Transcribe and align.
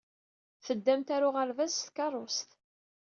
Teddamt 0.65 1.13
ɣer 1.13 1.21
uɣerbaz 1.27 1.71
s 1.75 1.79
tkeṛṛust. 1.87 2.49